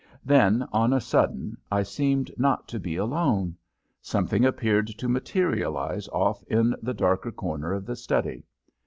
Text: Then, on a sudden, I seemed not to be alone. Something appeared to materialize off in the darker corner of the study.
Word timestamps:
Then, 0.25 0.67
on 0.73 0.93
a 0.93 0.99
sudden, 0.99 1.57
I 1.71 1.83
seemed 1.83 2.31
not 2.35 2.67
to 2.69 2.79
be 2.79 2.95
alone. 2.95 3.55
Something 4.01 4.43
appeared 4.45 4.87
to 4.87 5.07
materialize 5.07 6.07
off 6.07 6.41
in 6.45 6.73
the 6.81 6.95
darker 6.95 7.31
corner 7.31 7.71
of 7.71 7.85
the 7.85 7.95
study. 7.95 8.47